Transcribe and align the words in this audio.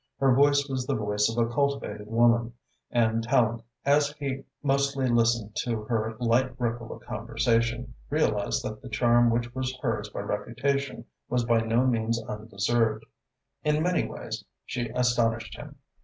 Her 0.17 0.33
voice 0.33 0.67
was 0.67 0.87
the 0.87 0.95
voice 0.95 1.29
of 1.29 1.37
a 1.37 1.47
cultivated 1.53 2.07
woman, 2.07 2.53
and 2.89 3.23
Tallente, 3.23 3.61
as 3.85 4.11
he 4.13 4.45
mostly 4.63 5.07
listened 5.07 5.55
to 5.57 5.83
her 5.83 6.15
light 6.19 6.59
ripple 6.59 6.91
of 6.91 7.03
conversation, 7.03 7.93
realised 8.09 8.63
that 8.63 8.81
the 8.81 8.89
charm 8.89 9.29
which 9.29 9.53
was 9.53 9.77
hers 9.83 10.09
by 10.09 10.21
reputation 10.21 11.05
was 11.29 11.45
by 11.45 11.59
no 11.61 11.85
means 11.85 12.19
undeserved. 12.23 13.05
In 13.63 13.83
many 13.83 14.07
ways 14.07 14.43
she 14.65 14.89
astonished 14.89 15.55
him. 15.55 15.75